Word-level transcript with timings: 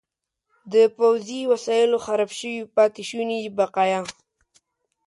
د 0.73 0.75
پوځي 0.97 1.41
وسایلو 1.51 1.97
خراب 2.05 2.31
شوي 2.39 2.57
پاتې 2.75 3.01
شوني 3.09 3.39
بقایا. 3.57 4.01